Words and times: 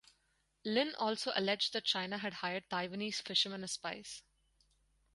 Lin 0.65 0.95
also 0.97 1.31
alleged 1.35 1.73
that 1.73 1.83
China 1.83 2.17
had 2.17 2.33
hired 2.33 2.67
Taiwanese 2.71 3.21
fishermen 3.21 3.63
as 3.63 3.73
spies. 3.73 4.23